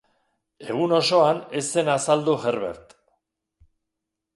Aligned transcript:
Egun 0.75 0.95
osoan 1.01 1.43
ez 1.61 1.63
zen 1.75 1.95
azaldu 1.99 2.37
Herbert. 2.49 3.01